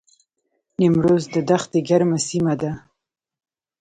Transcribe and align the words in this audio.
نیمروز 0.79 1.23
د 1.33 1.35
دښتې 1.49 1.79
ګرمه 1.87 2.17
سیمه 2.27 2.53
ده 2.61 2.71